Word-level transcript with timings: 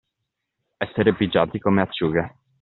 Essere 0.77 1.13
pigiati 1.13 1.59
come 1.59 1.81
acciughe. 1.81 2.37